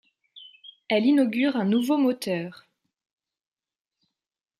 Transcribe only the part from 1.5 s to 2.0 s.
un nouveau